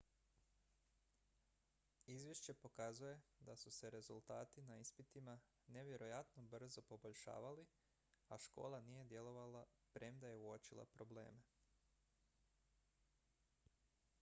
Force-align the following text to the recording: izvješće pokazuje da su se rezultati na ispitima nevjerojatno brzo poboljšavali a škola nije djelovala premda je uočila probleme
izvješće 2.05 2.53
pokazuje 2.53 3.19
da 3.39 3.55
su 3.55 3.71
se 3.71 3.89
rezultati 3.95 4.61
na 4.61 4.77
ispitima 4.77 5.39
nevjerojatno 5.67 6.43
brzo 6.43 6.81
poboljšavali 6.81 7.67
a 8.27 8.37
škola 8.37 8.81
nije 8.81 9.03
djelovala 9.03 9.65
premda 9.93 10.27
je 10.27 10.35
uočila 10.37 10.85
probleme 10.85 11.41